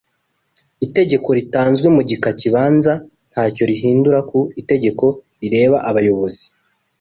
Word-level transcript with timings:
Itegeko 0.85 1.29
ritanzwe 1.37 1.87
mu 1.95 2.01
gika 2.09 2.29
kibanza 2.39 2.93
ntacyo 3.31 3.63
rihindura 3.69 4.19
ku 4.29 4.39
itegeko 4.61 5.05
rireba 5.41 5.77
abayobozi 5.89 6.43